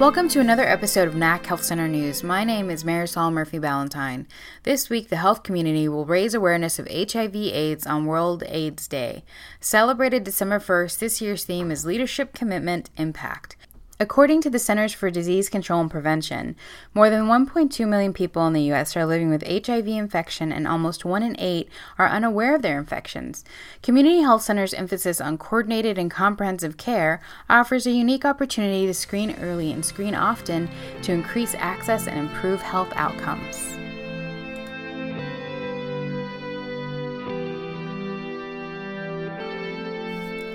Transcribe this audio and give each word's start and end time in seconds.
Welcome 0.00 0.28
to 0.30 0.40
another 0.40 0.66
episode 0.66 1.06
of 1.06 1.14
NACHC 1.14 1.46
Health 1.46 1.62
Center 1.62 1.86
News. 1.86 2.24
My 2.24 2.42
name 2.42 2.68
is 2.68 2.82
Marisol 2.82 3.32
Murphy 3.32 3.60
Ballantyne. 3.60 4.26
This 4.64 4.90
week, 4.90 5.08
the 5.08 5.18
health 5.18 5.44
community 5.44 5.86
will 5.88 6.04
raise 6.04 6.34
awareness 6.34 6.80
of 6.80 6.88
HIV/AIDS 6.88 7.86
on 7.86 8.04
World 8.04 8.42
AIDS 8.48 8.88
Day. 8.88 9.22
Celebrated 9.60 10.24
December 10.24 10.58
1st, 10.58 10.98
this 10.98 11.20
year's 11.20 11.44
theme 11.44 11.70
is 11.70 11.86
Leadership, 11.86 12.34
Commitment, 12.34 12.90
Impact. 12.96 13.56
According 14.04 14.42
to 14.42 14.50
the 14.50 14.58
Centers 14.58 14.92
for 14.92 15.10
Disease 15.10 15.48
Control 15.48 15.80
and 15.80 15.90
Prevention, 15.90 16.56
more 16.92 17.08
than 17.08 17.22
1.2 17.22 17.88
million 17.88 18.12
people 18.12 18.46
in 18.46 18.52
the 18.52 18.64
U.S. 18.64 18.94
are 18.98 19.06
living 19.06 19.30
with 19.30 19.42
HIV 19.46 19.88
infection, 19.88 20.52
and 20.52 20.68
almost 20.68 21.06
1 21.06 21.22
in 21.22 21.34
8 21.40 21.70
are 21.98 22.06
unaware 22.06 22.54
of 22.54 22.60
their 22.60 22.78
infections. 22.78 23.46
Community 23.82 24.20
health 24.20 24.42
centers' 24.42 24.74
emphasis 24.74 25.22
on 25.22 25.38
coordinated 25.38 25.96
and 25.96 26.10
comprehensive 26.10 26.76
care 26.76 27.22
offers 27.48 27.86
a 27.86 27.92
unique 27.92 28.26
opportunity 28.26 28.84
to 28.84 28.92
screen 28.92 29.36
early 29.40 29.72
and 29.72 29.86
screen 29.86 30.14
often 30.14 30.68
to 31.00 31.12
increase 31.12 31.54
access 31.54 32.06
and 32.06 32.18
improve 32.18 32.60
health 32.60 32.92
outcomes. 32.96 33.56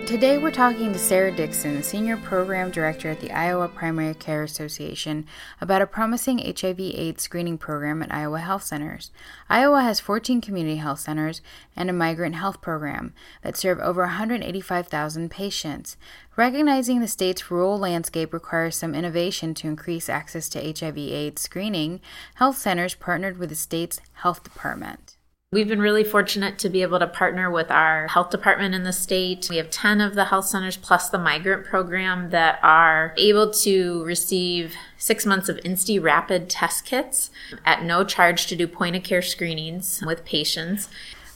Today 0.10 0.40
we're 0.40 0.50
talking 0.50 0.92
to 0.92 0.98
Sarah 0.98 1.32
Dixon, 1.32 1.84
Senior 1.84 2.18
Program 2.18 2.72
Director 2.72 3.12
at 3.12 3.20
the 3.20 3.30
Iowa 3.30 3.68
Primary 3.68 4.16
Care 4.16 4.42
Association, 4.42 5.28
about 5.62 5.84
a 5.84 5.86
promising 5.86 6.40
HIV/AIDS 6.40 7.22
screening 7.22 7.60
program 7.60 8.02
at 8.02 8.12
Iowa 8.12 8.40
Health 8.40 8.64
Centers. 8.64 9.12
Iowa 9.52 9.84
has 9.84 10.00
14 10.00 10.42
community 10.42 10.78
health 10.78 11.00
centers 11.00 11.44
and 11.76 11.92
a 11.92 11.94
migrant 11.94 12.34
health 12.34 12.60
program 12.60 13.14
that 13.44 13.56
serve 13.56 13.78
over 13.78 14.02
185,000 14.02 15.30
patients. 15.30 15.96
Recognizing 16.36 17.02
the 17.02 17.08
state's 17.08 17.52
rural 17.52 17.78
landscape 17.78 18.34
requires 18.34 18.76
some 18.78 18.96
innovation 18.96 19.54
to 19.54 19.68
increase 19.68 20.10
access 20.10 20.50
to 20.50 20.60
HIV/AIDS 20.60 21.40
screening, 21.40 22.02
health 22.34 22.58
centers 22.58 22.96
partnered 22.96 23.38
with 23.38 23.50
the 23.50 23.56
state's 23.56 24.02
health 24.14 24.44
department. 24.44 25.18
We've 25.52 25.68
been 25.68 25.82
really 25.82 26.04
fortunate 26.04 26.60
to 26.60 26.70
be 26.70 26.84
able 26.84 27.00
to 27.00 27.08
partner 27.08 27.50
with 27.50 27.72
our 27.72 28.08
health 28.10 28.30
department 28.30 28.76
in 28.76 28.84
the 28.84 28.94
state. 28.94 29.48
We 29.50 29.58
have 29.58 29.72
10 29.72 30.00
of 30.00 30.14
the 30.14 30.26
health 30.26 30.46
centers 30.46 30.78
plus 30.78 31.10
the 31.10 31.18
migrant 31.18 31.66
program 31.66 32.30
that 32.30 32.60
are 32.62 33.16
able 33.18 33.50
to 33.50 34.04
receive 34.04 34.76
six 35.00 35.26
months 35.26 35.50
of 35.50 35.58
Insti 35.66 36.00
Rapid 36.00 36.52
test 36.52 36.86
kits 36.86 37.32
at 37.66 37.82
no 37.84 38.04
charge 38.04 38.46
to 38.46 38.56
do 38.56 38.68
point 38.68 38.96
of 38.96 39.02
care 39.02 39.24
screenings 39.24 40.04
with 40.06 40.24
patients. 40.24 40.88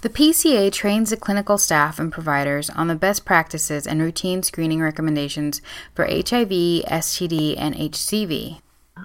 The 0.01 0.09
PCA 0.09 0.71
trains 0.71 1.09
the 1.09 1.17
clinical 1.17 1.57
staff 1.57 1.97
and 1.97 2.11
providers 2.11 2.69
on 2.69 2.89
the 2.89 2.93
best 2.93 3.25
practices 3.25 3.87
and 3.87 3.99
routine 3.99 4.43
screening 4.43 4.79
recommendations 4.79 5.59
for 5.95 6.05
HIV, 6.05 6.49
STD, 6.85 7.55
and 7.57 7.73
HCV 7.73 8.59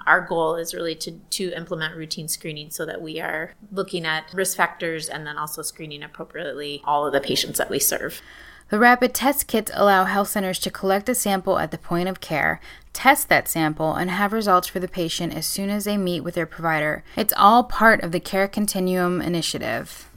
our 0.08 0.22
goal 0.22 0.56
is 0.56 0.74
really 0.74 0.94
to, 0.96 1.12
to 1.30 1.52
implement 1.56 1.94
routine 1.94 2.28
screening 2.28 2.70
so 2.70 2.86
that 2.86 3.02
we 3.02 3.20
are 3.20 3.52
looking 3.70 4.06
at 4.06 4.32
risk 4.32 4.56
factors 4.56 5.08
and 5.08 5.26
then 5.26 5.36
also 5.36 5.62
screening 5.62 6.02
appropriately 6.02 6.82
all 6.84 7.06
of 7.06 7.12
the 7.12 7.20
patients 7.20 7.58
that 7.58 7.70
we 7.70 7.78
serve. 7.78 8.22
The 8.70 8.78
rapid 8.78 9.14
test 9.14 9.46
kits 9.46 9.70
allow 9.74 10.04
health 10.04 10.28
centers 10.28 10.58
to 10.60 10.70
collect 10.70 11.08
a 11.08 11.14
sample 11.14 11.58
at 11.58 11.70
the 11.70 11.78
point 11.78 12.08
of 12.08 12.20
care, 12.20 12.60
test 12.92 13.28
that 13.28 13.48
sample, 13.48 13.94
and 13.94 14.10
have 14.10 14.32
results 14.32 14.68
for 14.68 14.78
the 14.78 14.88
patient 14.88 15.34
as 15.34 15.46
soon 15.46 15.70
as 15.70 15.84
they 15.84 15.96
meet 15.96 16.20
with 16.20 16.34
their 16.34 16.46
provider. 16.46 17.02
It's 17.16 17.32
all 17.36 17.64
part 17.64 18.02
of 18.02 18.12
the 18.12 18.20
Care 18.20 18.48
Continuum 18.48 19.22
initiative. 19.22 20.07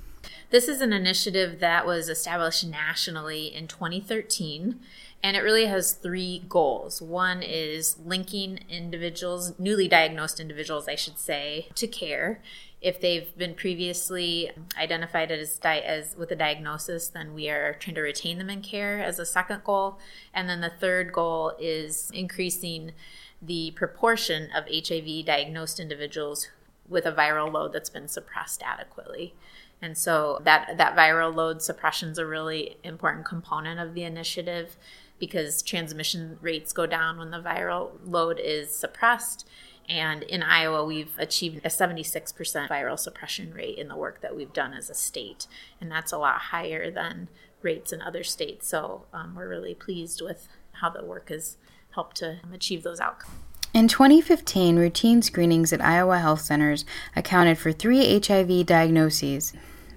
This 0.52 0.68
is 0.68 0.82
an 0.82 0.92
initiative 0.92 1.62
that 1.62 1.86
was 1.86 2.10
established 2.10 2.66
nationally 2.66 3.56
in 3.56 3.70
2013 3.70 4.82
and 5.24 5.38
it 5.38 5.44
really 5.44 5.68
has 5.68 5.94
three 5.94 6.44
goals. 6.50 7.02
One 7.02 7.42
is 7.42 7.98
linking 8.04 8.60
individuals, 8.68 9.58
newly 9.58 9.88
diagnosed 9.88 10.42
individuals, 10.42 10.90
I 10.90 10.96
should 10.96 11.18
say, 11.18 11.70
to 11.76 11.88
care. 11.88 12.42
If 12.82 13.00
they've 13.00 13.34
been 13.38 13.56
previously 13.56 14.52
identified 14.78 15.32
as, 15.32 15.58
di- 15.58 15.80
as 15.80 16.18
with 16.18 16.32
a 16.32 16.36
diagnosis, 16.36 17.08
then 17.08 17.34
we 17.34 17.50
are 17.50 17.76
trying 17.76 17.96
to 17.96 18.02
retain 18.02 18.38
them 18.38 18.50
in 18.50 18.62
care 18.62 19.02
as 19.02 19.20
a 19.20 19.26
second 19.26 19.64
goal. 19.64 20.00
And 20.34 20.50
then 20.50 20.60
the 20.60 20.74
third 20.82 21.14
goal 21.14 21.54
is 21.62 22.12
increasing 22.14 22.92
the 23.42 23.72
proportion 23.72 24.50
of 24.54 24.66
HIV 24.68 25.26
diagnosed 25.26 25.80
individuals 25.80 26.50
with 26.90 27.06
a 27.06 27.12
viral 27.14 27.54
load 27.54 27.72
that's 27.72 27.90
been 27.90 28.10
suppressed 28.10 28.62
adequately. 28.66 29.34
And 29.82 29.98
so 29.98 30.40
that 30.44 30.78
that 30.78 30.96
viral 30.96 31.34
load 31.34 31.62
suppression 31.62 32.10
is 32.10 32.18
a 32.18 32.26
really 32.26 32.78
important 32.84 33.26
component 33.26 33.80
of 33.80 33.94
the 33.94 34.04
initiative 34.04 34.78
because 35.20 35.62
transmission 35.62 36.38
rates 36.42 36.74
go 36.74 36.86
down 36.86 37.18
when 37.18 37.32
the 37.32 37.40
viral 37.40 37.92
load 38.06 38.40
is 38.40 38.74
suppressed. 38.74 39.48
And 39.90 40.24
in 40.24 40.42
Iowa, 40.44 40.86
we've 40.86 41.18
achieved 41.18 41.66
a 41.66 41.70
76% 41.70 42.70
viral 42.70 42.98
suppression 42.98 43.54
rate 43.54 43.78
in 43.78 43.88
the 43.88 43.96
work 43.96 44.22
that 44.22 44.36
we've 44.36 44.54
done 44.54 44.74
as 44.74 44.90
a 44.90 44.94
state. 44.94 45.48
And 45.80 45.92
that's 45.92 46.12
a 46.12 46.18
lot 46.18 46.38
higher 46.40 46.90
than 46.90 47.28
rates 47.62 47.92
in 47.92 48.02
other 48.02 48.24
states. 48.24 48.68
So 48.68 49.06
um, 49.14 49.36
we're 49.36 49.50
really 49.50 49.76
pleased 49.76 50.22
with 50.22 50.48
how 50.74 50.90
the 50.90 51.04
work 51.04 51.30
has 51.30 51.58
helped 51.92 52.18
to 52.18 52.40
achieve 52.54 52.84
those 52.84 53.00
outcomes. 53.00 53.34
In 53.74 53.88
2015, 53.88 54.76
routine 54.76 55.22
screenings 55.22 55.72
at 55.72 55.82
Iowa 55.82 56.20
health 56.20 56.42
centers 56.42 56.84
accounted 57.16 57.58
for 57.58 57.72
three 57.72 58.20
HIV 58.20 58.66
diagnoses. 58.66 59.54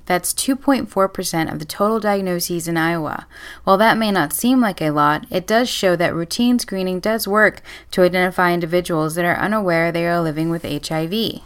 That's 0.07 0.35
2.4% 0.35 1.53
of 1.53 1.59
the 1.59 1.65
total 1.65 2.01
diagnoses 2.01 2.69
in 2.69 2.77
Iowa. 2.77 3.27
While 3.65 3.79
that 3.79 3.97
may 3.97 4.11
not 4.11 4.33
seem 4.33 4.61
like 4.61 4.81
a 4.81 4.91
lot, 4.91 5.27
it 5.31 5.47
does 5.47 5.69
show 5.69 5.97
that 5.97 6.15
routine 6.15 6.59
screening 6.59 7.01
does 7.01 7.27
work 7.27 7.63
to 7.93 8.03
identify 8.03 8.53
individuals 8.53 9.15
that 9.15 9.25
are 9.25 9.37
unaware 9.37 9.91
they 9.91 10.07
are 10.07 10.21
living 10.21 10.51
with 10.51 10.63
HIV. 10.65 11.43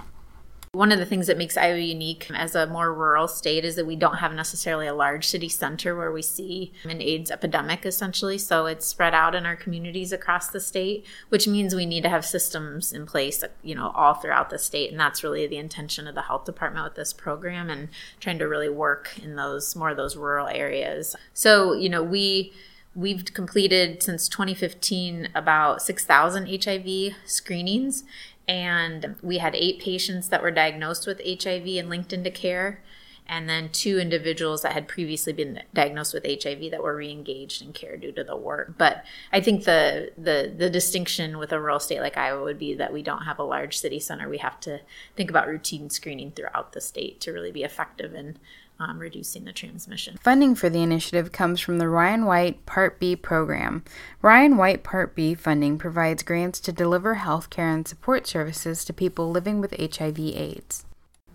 One 0.79 0.93
of 0.93 1.01
the 1.01 1.07
things 1.07 1.27
that 1.27 1.37
makes 1.37 1.57
Iowa 1.57 1.81
unique 1.81 2.31
as 2.33 2.55
a 2.55 2.69
more 2.69 2.95
rural 2.95 3.27
state 3.27 3.65
is 3.65 3.75
that 3.75 3.85
we 3.85 3.97
don't 3.97 4.19
have 4.19 4.33
necessarily 4.33 4.87
a 4.87 4.95
large 4.95 5.27
city 5.27 5.49
center 5.49 5.97
where 5.97 6.13
we 6.13 6.23
see 6.23 6.73
an 6.89 7.03
AIDS 7.03 7.33
epidemic 7.33 7.85
essentially. 7.85 8.39
So 8.39 8.67
it's 8.67 8.87
spread 8.87 9.13
out 9.13 9.35
in 9.35 9.45
our 9.45 9.57
communities 9.57 10.13
across 10.13 10.47
the 10.47 10.61
state, 10.61 11.05
which 11.31 11.49
means 11.49 11.75
we 11.75 11.85
need 11.85 12.05
to 12.05 12.09
have 12.09 12.25
systems 12.25 12.93
in 12.93 13.07
place, 13.07 13.43
you 13.61 13.75
know, 13.75 13.91
all 13.91 14.15
throughout 14.15 14.51
the 14.51 14.59
state. 14.61 14.93
And 14.93 15.01
that's 15.01 15.25
really 15.25 15.49
the 15.49 15.57
intention 15.57 16.07
of 16.07 16.15
the 16.15 16.23
health 16.23 16.45
department 16.45 16.85
with 16.85 16.95
this 16.95 17.13
program 17.13 17.71
and 17.71 17.89
trying 18.21 18.39
to 18.39 18.47
really 18.47 18.71
work 18.71 19.19
in 19.21 19.35
those 19.35 19.75
more 19.75 19.91
of 19.91 19.97
those 19.97 20.17
rural 20.17 20.47
areas. 20.47 21.17
So, 21.35 21.73
you 21.73 21.89
know, 21.89 22.05
we 22.05 22.53
we've 22.95 23.25
completed 23.35 24.03
since 24.03 24.29
2015 24.29 25.29
about 25.35 25.83
6,000 25.83 26.65
HIV 26.65 27.15
screenings 27.27 28.05
and 28.49 29.17
we 29.23 29.39
had 29.39 29.55
eight 29.55 29.79
patients 29.79 30.31
that 30.31 30.43
were 30.43 30.51
diagnosed 30.51 31.07
with 31.07 31.21
HIV 31.25 31.67
and 31.67 31.91
linked 31.91 32.13
into 32.13 32.31
care, 32.31 32.83
and 33.29 33.47
then 33.47 33.69
two 33.69 33.99
individuals 33.99 34.63
that 34.63 34.73
had 34.73 34.89
previously 34.89 35.35
been 35.35 35.63
diagnosed 35.75 36.15
with 36.15 36.25
HIV 36.25 36.71
that 36.71 36.83
were 36.83 36.97
reengaged 36.97 37.61
in 37.61 37.75
care 37.75 37.99
due 37.99 38.13
to 38.13 38.25
the 38.25 38.37
work. 38.37 38.75
But 38.79 39.05
I 39.33 39.41
think 39.41 39.65
the 39.65 40.13
the 40.17 40.53
the 40.57 40.71
distinction 40.71 41.37
with 41.37 41.53
a 41.53 41.61
rural 41.61 41.79
state 41.79 42.01
like 42.01 42.17
Iowa 42.17 42.43
would 42.43 42.59
be 42.59 42.73
that 42.75 42.93
we 42.93 43.03
don't 43.03 43.25
have 43.25 43.39
a 43.39 43.45
large 43.45 43.79
city 43.79 44.01
center. 44.01 44.29
We 44.29 44.39
have 44.39 44.59
to 44.61 44.81
think 45.15 45.29
about 45.29 45.47
routine 45.47 45.91
screening 45.91 46.33
throughout 46.33 46.73
the 46.73 46.81
state 46.81 47.21
to 47.21 47.33
really 47.33 47.53
be 47.53 47.65
effective 47.65 48.15
in 48.15 48.39
um, 48.81 48.99
reducing 48.99 49.45
the 49.45 49.53
transmission. 49.53 50.19
Funding 50.23 50.55
for 50.55 50.69
the 50.69 50.83
initiative 50.83 51.33
comes 51.33 51.61
from 51.61 51.79
the 51.79 51.89
Ryan 51.89 52.25
White 52.25 52.65
Part 52.67 52.99
B 53.01 53.17
program. 53.17 53.85
Ryan 54.23 54.57
White 54.57 54.83
Part 54.83 55.15
B 55.15 55.35
funding 55.35 55.79
provides 55.79 56.23
grants 56.23 56.61
to 56.61 56.73
deliver 56.73 57.15
health 57.15 57.51
care 57.51 57.69
and 57.69 57.87
support 57.87 58.27
services 58.27 58.85
to 58.85 58.93
people 58.93 59.31
living 59.31 59.61
with 59.61 59.75
HIV/AIDS. 59.79 60.85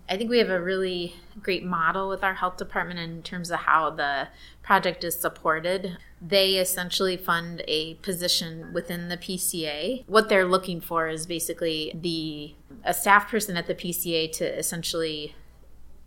I 0.08 0.18
think 0.18 0.28
we 0.28 0.38
have 0.38 0.50
a 0.50 0.60
really 0.60 1.14
great 1.42 1.64
model 1.64 2.10
with 2.10 2.22
our 2.22 2.34
health 2.34 2.58
department 2.58 3.00
in 3.00 3.22
terms 3.22 3.50
of 3.50 3.60
how 3.60 3.88
the 3.88 4.28
project 4.62 5.02
is 5.02 5.18
supported. 5.18 5.96
They 6.20 6.56
essentially 6.56 7.16
fund 7.16 7.62
a 7.66 7.94
position 7.94 8.72
within 8.74 9.08
the 9.08 9.16
PCA. 9.16 10.04
What 10.06 10.28
they're 10.28 10.44
looking 10.44 10.82
for 10.82 11.08
is 11.08 11.26
basically 11.26 11.90
the 11.94 12.54
a 12.84 12.92
staff 12.92 13.30
person 13.30 13.56
at 13.56 13.66
the 13.66 13.74
PCA 13.74 14.30
to 14.32 14.44
essentially 14.44 15.34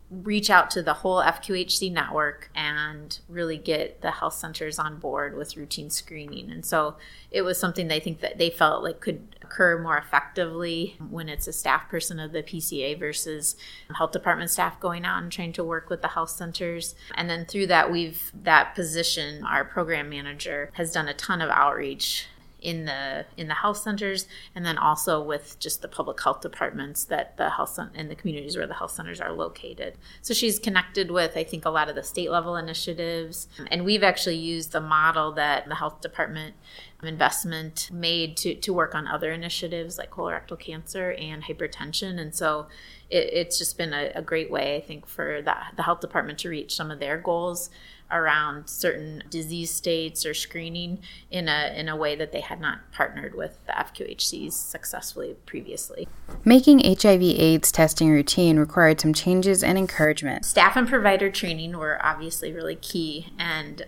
reach 0.09 0.49
out 0.49 0.71
to 0.71 0.81
the 0.81 0.93
whole 0.93 1.21
FQHC 1.21 1.91
network 1.91 2.49
and 2.55 3.19
really 3.27 3.57
get 3.57 4.01
the 4.01 4.11
health 4.11 4.35
centers 4.35 4.79
on 4.79 4.97
board 4.97 5.35
with 5.35 5.57
routine 5.57 5.89
screening. 5.89 6.49
And 6.49 6.65
so 6.65 6.95
it 7.29 7.41
was 7.41 7.59
something 7.59 7.87
they 7.87 7.99
think 7.99 8.21
that 8.21 8.37
they 8.37 8.49
felt 8.49 8.83
like 8.83 9.01
could 9.01 9.35
occur 9.41 9.81
more 9.81 9.97
effectively 9.97 10.95
when 11.09 11.27
it's 11.27 11.47
a 11.47 11.53
staff 11.53 11.89
person 11.89 12.19
of 12.21 12.31
the 12.31 12.41
PCA 12.41 12.97
versus 12.97 13.57
health 13.97 14.11
department 14.11 14.49
staff 14.49 14.79
going 14.79 15.03
out 15.03 15.21
and 15.21 15.31
trying 15.31 15.53
to 15.53 15.63
work 15.63 15.89
with 15.89 16.01
the 16.01 16.09
health 16.09 16.29
centers. 16.29 16.95
And 17.15 17.29
then 17.29 17.45
through 17.45 17.67
that, 17.67 17.91
we've 17.91 18.31
that 18.43 18.75
position, 18.75 19.43
our 19.43 19.65
program 19.65 20.09
manager 20.09 20.71
has 20.73 20.93
done 20.93 21.09
a 21.09 21.13
ton 21.13 21.41
of 21.41 21.49
outreach 21.49 22.27
in 22.59 22.85
the 22.85 23.25
in 23.35 23.47
the 23.47 23.53
health 23.53 23.77
centers 23.77 24.27
and 24.55 24.65
then 24.65 24.77
also 24.77 25.21
with 25.21 25.59
just 25.59 25.81
the 25.81 25.87
public 25.87 26.21
health 26.21 26.41
departments 26.41 27.05
that 27.05 27.37
the 27.37 27.51
health 27.51 27.79
in 27.93 28.07
the 28.07 28.15
communities 28.15 28.57
where 28.57 28.65
the 28.65 28.73
health 28.73 28.91
centers 28.91 29.21
are 29.21 29.31
located. 29.31 29.95
So 30.21 30.33
she's 30.33 30.57
connected 30.57 31.11
with 31.11 31.37
i 31.37 31.43
think 31.43 31.65
a 31.65 31.69
lot 31.69 31.89
of 31.89 31.95
the 31.95 32.03
state 32.03 32.31
level 32.31 32.55
initiatives. 32.55 33.47
And 33.69 33.85
we've 33.85 34.03
actually 34.03 34.37
used 34.37 34.71
the 34.71 34.81
model 34.81 35.31
that 35.33 35.67
the 35.67 35.75
health 35.75 36.01
department 36.01 36.55
investment 37.03 37.89
made 37.91 38.35
to, 38.37 38.55
to 38.55 38.73
work 38.73 38.95
on 38.95 39.07
other 39.07 39.31
initiatives 39.31 39.97
like 39.99 40.09
colorectal 40.09 40.57
cancer 40.57 41.11
and 41.11 41.43
hypertension. 41.43 42.19
And 42.19 42.33
so 42.33 42.67
it, 43.09 43.29
it's 43.33 43.57
just 43.59 43.77
been 43.77 43.93
a, 43.93 44.11
a, 44.15 44.21
great 44.23 44.49
way, 44.49 44.75
I 44.75 44.81
think, 44.81 45.05
for 45.05 45.41
the 45.43 45.83
health 45.83 45.99
department 45.99 46.39
to 46.39 46.49
reach 46.49 46.73
some 46.75 46.89
of 46.89 46.99
their 46.99 47.17
goals 47.19 47.69
around 48.11 48.69
certain 48.69 49.23
disease 49.29 49.71
states 49.71 50.25
or 50.25 50.33
screening 50.33 50.99
in 51.29 51.47
a 51.47 51.73
in 51.75 51.89
a 51.89 51.95
way 51.95 52.15
that 52.15 52.31
they 52.31 52.41
had 52.41 52.59
not 52.59 52.91
partnered 52.91 53.35
with 53.35 53.57
the 53.65 53.73
FQHCs 53.73 54.53
successfully 54.53 55.35
previously. 55.45 56.07
Making 56.45 56.79
HIV/AIDS 56.79 57.71
testing 57.71 58.09
routine 58.09 58.57
required 58.57 59.01
some 59.01 59.13
changes 59.13 59.63
and 59.63 59.77
encouragement. 59.77 60.45
Staff 60.45 60.75
and 60.75 60.87
provider 60.87 61.29
training 61.29 61.77
were 61.77 61.99
obviously 62.03 62.51
really 62.51 62.75
key 62.75 63.27
and 63.37 63.83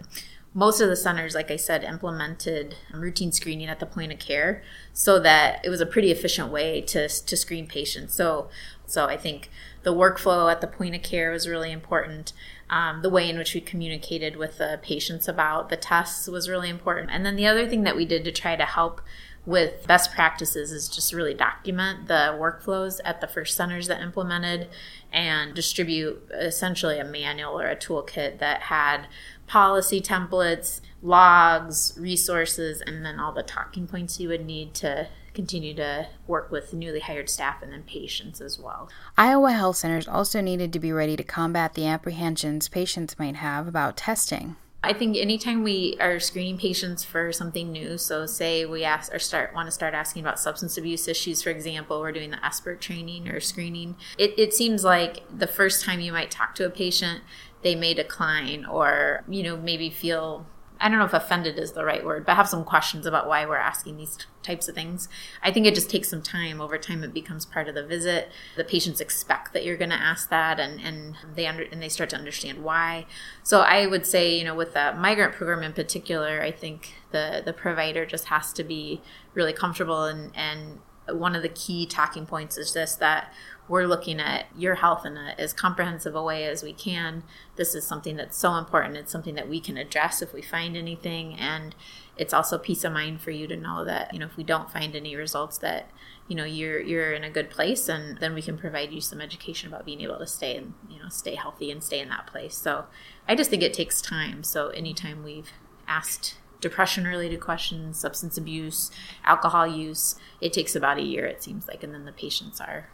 most 0.53 0.81
of 0.81 0.89
the 0.89 0.95
centers, 0.95 1.35
like 1.35 1.51
I 1.51 1.57
said, 1.57 1.83
implemented 1.83 2.75
routine 2.91 3.31
screening 3.31 3.67
at 3.67 3.79
the 3.79 3.85
point 3.85 4.11
of 4.11 4.19
care 4.19 4.63
so 4.93 5.19
that 5.19 5.63
it 5.63 5.69
was 5.69 5.79
a 5.79 5.85
pretty 5.85 6.11
efficient 6.11 6.51
way 6.51 6.81
to, 6.81 7.07
to 7.07 7.37
screen 7.37 7.67
patients. 7.67 8.15
So, 8.15 8.49
so 8.85 9.05
I 9.05 9.15
think 9.15 9.49
the 9.83 9.93
workflow 9.93 10.51
at 10.51 10.61
the 10.61 10.67
point 10.67 10.95
of 10.95 11.03
care 11.03 11.31
was 11.31 11.47
really 11.47 11.71
important. 11.71 12.33
Um, 12.69 13.01
the 13.01 13.09
way 13.09 13.29
in 13.29 13.37
which 13.37 13.53
we 13.53 13.61
communicated 13.61 14.35
with 14.35 14.57
the 14.57 14.79
patients 14.81 15.27
about 15.27 15.69
the 15.69 15.77
tests 15.77 16.27
was 16.27 16.49
really 16.49 16.69
important. 16.69 17.09
And 17.11 17.25
then 17.25 17.35
the 17.35 17.47
other 17.47 17.67
thing 17.67 17.83
that 17.83 17.95
we 17.95 18.05
did 18.05 18.23
to 18.25 18.31
try 18.31 18.55
to 18.55 18.65
help 18.65 19.01
with 19.49 19.87
best 19.87 20.13
practices 20.13 20.71
is 20.71 20.87
just 20.87 21.11
really 21.11 21.33
document 21.33 22.07
the 22.07 22.37
workflows 22.39 22.99
at 23.03 23.19
the 23.19 23.25
first 23.25 23.57
centers 23.57 23.87
that 23.87 23.99
implemented 23.99 24.69
and 25.11 25.55
distribute 25.55 26.21
essentially 26.31 26.99
a 26.99 27.03
manual 27.03 27.59
or 27.59 27.67
a 27.67 27.75
toolkit 27.75 28.37
that 28.37 28.61
had 28.61 29.07
policy 29.47 29.99
templates, 29.99 30.81
logs, 31.01 31.97
resources, 31.97 32.79
and 32.81 33.03
then 33.03 33.19
all 33.19 33.31
the 33.31 33.41
talking 33.41 33.87
points 33.87 34.19
you 34.19 34.27
would 34.27 34.45
need 34.45 34.75
to 34.75 35.07
continue 35.33 35.73
to 35.73 36.07
work 36.27 36.51
with 36.51 36.71
newly 36.71 36.99
hired 36.99 37.27
staff 37.27 37.63
and 37.63 37.73
then 37.73 37.81
patients 37.81 38.39
as 38.41 38.59
well. 38.59 38.87
Iowa 39.17 39.51
health 39.51 39.77
centers 39.77 40.07
also 40.07 40.41
needed 40.41 40.71
to 40.73 40.79
be 40.79 40.91
ready 40.91 41.17
to 41.17 41.23
combat 41.23 41.73
the 41.73 41.87
apprehensions 41.87 42.67
patients 42.67 43.17
might 43.17 43.37
have 43.37 43.67
about 43.67 43.97
testing. 43.97 44.57
I 44.81 44.93
think 44.93 45.17
anytime 45.17 45.63
we 45.63 45.97
are 45.99 46.21
screening 46.21 46.57
patients 46.57 47.03
for 47.03 47.33
something 47.33 47.71
new, 47.71 47.97
so 47.97 48.25
say 48.25 48.65
we 48.65 48.85
ask 48.85 49.13
or 49.13 49.19
start 49.19 49.53
want 49.53 49.67
to 49.67 49.71
start 49.71 49.93
asking 49.93 50.21
about 50.23 50.39
substance 50.39 50.77
abuse 50.77 51.07
issues, 51.07 51.41
for 51.41 51.49
example, 51.49 51.99
we're 51.99 52.13
doing 52.13 52.31
the 52.31 52.37
SBIRT 52.37 52.79
training 52.79 53.27
or 53.27 53.41
screening. 53.41 53.97
It, 54.17 54.39
it 54.39 54.53
seems 54.53 54.85
like 54.85 55.21
the 55.37 55.47
first 55.47 55.83
time 55.83 55.99
you 55.99 56.13
might 56.13 56.31
talk 56.31 56.55
to 56.55 56.65
a 56.65 56.69
patient, 56.69 57.21
they 57.61 57.75
may 57.75 57.93
decline 57.93 58.63
or 58.65 59.23
you 59.27 59.43
know 59.43 59.57
maybe 59.57 59.89
feel 59.89 60.45
I 60.79 60.87
don't 60.87 60.99
know 60.99 61.05
if 61.05 61.13
offended 61.13 61.59
is 61.59 61.73
the 61.73 61.83
right 61.83 62.05
word, 62.05 62.25
but 62.25 62.35
have 62.35 62.47
some 62.47 62.63
questions 62.63 63.05
about 63.05 63.27
why 63.27 63.45
we're 63.45 63.57
asking 63.57 63.97
these 63.97 64.17
types 64.43 64.67
of 64.67 64.75
things. 64.75 65.09
I 65.43 65.51
think 65.51 65.65
it 65.65 65.75
just 65.75 65.89
takes 65.89 66.09
some 66.09 66.21
time. 66.21 66.61
Over 66.61 66.77
time, 66.77 67.03
it 67.03 67.13
becomes 67.13 67.45
part 67.45 67.67
of 67.67 67.75
the 67.75 67.85
visit. 67.85 68.29
The 68.55 68.63
patients 68.63 69.01
expect 69.01 69.53
that 69.53 69.65
you're 69.65 69.77
going 69.77 69.89
to 69.89 69.95
ask 69.95 70.29
that, 70.29 70.59
and 70.59 70.79
and 70.79 71.15
they 71.35 71.47
under, 71.47 71.63
and 71.63 71.81
they 71.81 71.89
start 71.89 72.09
to 72.11 72.15
understand 72.15 72.63
why. 72.63 73.05
So 73.43 73.61
I 73.61 73.87
would 73.87 74.05
say, 74.05 74.37
you 74.37 74.43
know, 74.43 74.55
with 74.55 74.73
the 74.73 74.93
migrant 74.97 75.33
program 75.33 75.63
in 75.63 75.73
particular, 75.73 76.41
I 76.41 76.51
think 76.51 76.93
the 77.11 77.41
the 77.43 77.53
provider 77.53 78.05
just 78.05 78.25
has 78.25 78.53
to 78.53 78.63
be 78.63 79.01
really 79.33 79.53
comfortable 79.53 80.05
and 80.05 80.31
and 80.35 80.79
one 81.11 81.35
of 81.35 81.41
the 81.41 81.49
key 81.49 81.85
talking 81.85 82.25
points 82.25 82.57
is 82.57 82.73
this 82.73 82.95
that 82.95 83.33
we're 83.69 83.85
looking 83.85 84.19
at 84.19 84.47
your 84.57 84.75
health 84.75 85.05
in 85.05 85.15
a, 85.15 85.35
as 85.37 85.53
comprehensive 85.53 86.15
a 86.15 86.23
way 86.23 86.45
as 86.45 86.63
we 86.63 86.73
can. 86.73 87.23
This 87.55 87.75
is 87.75 87.85
something 87.85 88.15
that's 88.15 88.37
so 88.37 88.55
important. 88.55 88.97
It's 88.97 89.11
something 89.11 89.35
that 89.35 89.47
we 89.47 89.59
can 89.59 89.77
address 89.77 90.21
if 90.21 90.33
we 90.33 90.41
find 90.41 90.75
anything, 90.75 91.35
and 91.35 91.75
it's 92.17 92.33
also 92.33 92.57
peace 92.57 92.83
of 92.83 92.91
mind 92.91 93.21
for 93.21 93.31
you 93.31 93.47
to 93.47 93.55
know 93.55 93.85
that 93.85 94.11
you 94.13 94.19
know 94.19 94.25
if 94.25 94.35
we 94.35 94.43
don't 94.43 94.71
find 94.71 94.95
any 94.95 95.15
results, 95.15 95.59
that 95.59 95.89
you 96.27 96.35
know 96.35 96.43
you're 96.43 96.81
you're 96.81 97.13
in 97.13 97.23
a 97.23 97.29
good 97.29 97.51
place, 97.51 97.87
and 97.87 98.17
then 98.17 98.33
we 98.33 98.41
can 98.41 98.57
provide 98.57 98.91
you 98.91 98.99
some 98.99 99.21
education 99.21 99.69
about 99.69 99.85
being 99.85 100.01
able 100.01 100.17
to 100.17 100.27
stay 100.27 100.57
and 100.57 100.73
you 100.89 100.99
know 100.99 101.09
stay 101.09 101.35
healthy 101.35 101.69
and 101.69 101.83
stay 101.83 101.99
in 101.99 102.09
that 102.09 102.27
place. 102.27 102.57
So 102.57 102.85
I 103.27 103.35
just 103.35 103.51
think 103.51 103.61
it 103.61 103.73
takes 103.73 104.01
time. 104.01 104.43
So 104.43 104.69
anytime 104.69 105.23
we've 105.23 105.51
asked 105.87 106.37
depression 106.61 107.05
related 107.05 107.39
questions, 107.39 107.99
substance 107.99 108.37
abuse, 108.37 108.91
alcohol 109.23 109.65
use. 109.65 110.15
It 110.41 110.51
takes 110.51 110.75
about 110.75 110.97
a 110.97 111.03
year, 111.03 111.25
it 111.25 111.41
seems 111.41 111.67
like, 111.67 111.83
and 111.83 111.93
then 111.93 112.03
the 112.03 112.11
patients 112.11 112.59
are 112.59 112.89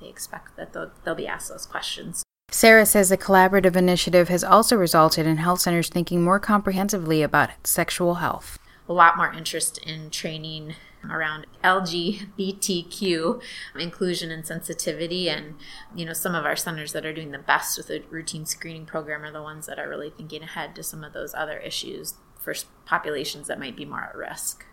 they 0.00 0.08
expect 0.08 0.56
that 0.56 0.72
they'll, 0.72 0.90
they'll 1.04 1.14
be 1.14 1.26
asked 1.26 1.48
those 1.48 1.66
questions. 1.66 2.22
Sarah 2.50 2.86
says 2.86 3.10
the 3.10 3.18
collaborative 3.18 3.76
initiative 3.76 4.28
has 4.28 4.42
also 4.42 4.74
resulted 4.74 5.26
in 5.26 5.36
health 5.36 5.60
centers 5.60 5.88
thinking 5.88 6.22
more 6.22 6.40
comprehensively 6.40 7.22
about 7.22 7.50
sexual 7.64 8.16
health. 8.16 8.58
A 8.88 8.92
lot 8.92 9.18
more 9.18 9.30
interest 9.32 9.78
in 9.78 10.08
training 10.10 10.74
around 11.08 11.46
LGBTQ 11.62 13.40
inclusion 13.78 14.30
and 14.30 14.46
sensitivity 14.46 15.30
and 15.30 15.54
you 15.94 16.04
know 16.04 16.12
some 16.12 16.34
of 16.34 16.44
our 16.44 16.56
centers 16.56 16.92
that 16.92 17.06
are 17.06 17.12
doing 17.12 17.30
the 17.30 17.38
best 17.38 17.78
with 17.78 17.88
a 17.90 18.02
routine 18.10 18.44
screening 18.44 18.84
program 18.84 19.22
are 19.22 19.30
the 19.30 19.42
ones 19.42 19.66
that 19.66 19.78
are 19.78 19.88
really 19.88 20.10
thinking 20.10 20.42
ahead 20.42 20.74
to 20.74 20.82
some 20.82 21.04
of 21.04 21.12
those 21.12 21.34
other 21.34 21.58
issues 21.58 22.14
for 22.38 22.54
populations 22.84 23.46
that 23.46 23.60
might 23.60 23.76
be 23.76 23.84
more 23.84 24.04
at 24.04 24.16
risk. 24.16 24.64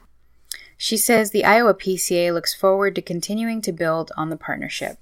She 0.78 0.98
says 0.98 1.32
the 1.32 1.46
Iowa 1.46 1.74
PCA 1.74 2.34
looks 2.34 2.54
forward 2.54 2.96
to 2.96 3.02
continuing 3.02 3.62
to 3.62 3.72
build 3.72 4.12
on 4.18 4.30
the 4.30 4.38
partnership. 4.38 4.98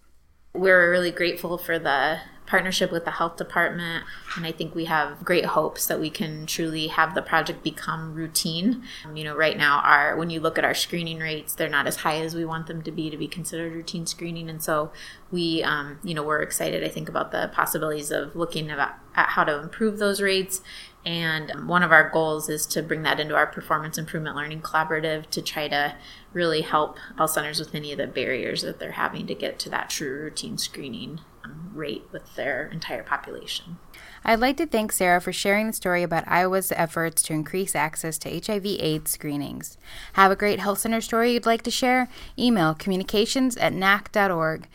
We're 0.53 0.91
really 0.91 1.11
grateful 1.11 1.57
for 1.57 1.79
the 1.79 2.19
partnership 2.45 2.91
with 2.91 3.05
the 3.05 3.11
health 3.11 3.37
department 3.37 4.03
and 4.35 4.45
i 4.45 4.51
think 4.51 4.75
we 4.75 4.85
have 4.85 5.23
great 5.23 5.45
hopes 5.45 5.87
that 5.87 5.99
we 5.99 6.09
can 6.09 6.45
truly 6.45 6.87
have 6.87 7.15
the 7.15 7.21
project 7.21 7.63
become 7.63 8.13
routine. 8.13 8.83
Um, 9.05 9.15
you 9.15 9.23
know 9.23 9.35
right 9.35 9.57
now 9.57 9.79
our 9.83 10.15
when 10.15 10.29
you 10.29 10.39
look 10.39 10.57
at 10.57 10.65
our 10.65 10.73
screening 10.73 11.19
rates 11.19 11.55
they're 11.55 11.69
not 11.69 11.87
as 11.87 11.97
high 11.97 12.17
as 12.17 12.35
we 12.35 12.45
want 12.45 12.67
them 12.67 12.81
to 12.83 12.91
be 12.91 13.09
to 13.09 13.17
be 13.17 13.27
considered 13.27 13.73
routine 13.73 14.05
screening 14.05 14.49
and 14.49 14.61
so 14.61 14.91
we 15.31 15.63
um, 15.63 15.99
you 16.03 16.13
know 16.13 16.23
we're 16.23 16.41
excited 16.41 16.83
i 16.83 16.89
think 16.89 17.07
about 17.07 17.31
the 17.31 17.49
possibilities 17.53 18.11
of 18.11 18.35
looking 18.35 18.69
at, 18.69 18.99
at 19.15 19.29
how 19.29 19.43
to 19.43 19.59
improve 19.59 19.97
those 19.97 20.21
rates 20.21 20.61
and 21.05 21.67
one 21.67 21.83
of 21.83 21.91
our 21.91 22.09
goals 22.09 22.47
is 22.49 22.65
to 22.67 22.81
bring 22.81 23.03
that 23.03 23.19
into 23.19 23.35
our 23.35 23.47
performance 23.47 23.97
improvement 23.97 24.35
learning 24.35 24.61
collaborative 24.61 25.29
to 25.31 25.41
try 25.41 25.67
to 25.67 25.95
really 26.31 26.61
help 26.61 26.97
health 27.17 27.31
centers 27.31 27.59
with 27.59 27.75
any 27.75 27.91
of 27.91 27.97
the 27.97 28.07
barriers 28.07 28.61
that 28.61 28.79
they're 28.79 28.93
having 28.93 29.27
to 29.27 29.35
get 29.35 29.59
to 29.59 29.69
that 29.69 29.89
true 29.89 30.23
routine 30.23 30.57
screening 30.57 31.19
um, 31.43 31.71
rate 31.73 32.03
with 32.11 32.35
their 32.35 32.67
entire 32.67 33.03
population. 33.03 33.77
I'd 34.23 34.39
like 34.39 34.55
to 34.57 34.65
thank 34.65 34.93
Sarah 34.93 35.19
for 35.19 35.33
sharing 35.33 35.67
the 35.67 35.73
story 35.73 36.01
about 36.01 36.27
Iowa's 36.27 36.71
efforts 36.71 37.21
to 37.23 37.33
increase 37.33 37.75
access 37.75 38.17
to 38.19 38.29
HIV/AIDS 38.29 39.11
screenings. 39.11 39.77
Have 40.13 40.31
a 40.31 40.37
great 40.37 40.61
health 40.61 40.79
center 40.79 41.01
story 41.01 41.33
you'd 41.33 41.45
like 41.45 41.63
to 41.63 41.71
share? 41.71 42.07
Email 42.39 42.73
communications 42.73 43.57
at 43.57 43.73
nac.org. 43.73 44.67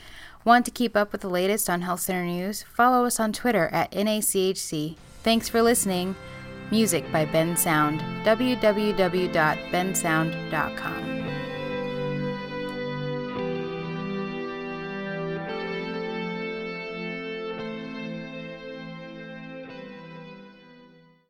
Want 0.44 0.66
to 0.66 0.70
keep 0.70 0.94
up 0.94 1.12
with 1.12 1.22
the 1.22 1.30
latest 1.30 1.70
on 1.70 1.80
health 1.80 2.00
center 2.00 2.26
news? 2.26 2.64
Follow 2.74 3.06
us 3.06 3.18
on 3.18 3.32
Twitter 3.32 3.68
at 3.72 3.90
NACHC. 3.92 4.96
Thanks 5.28 5.44
for 5.46 5.60
listening. 5.60 6.16
Music 6.70 7.04
by 7.12 7.26
Bensound. 7.26 8.00
www.bensound.com. 8.24 11.17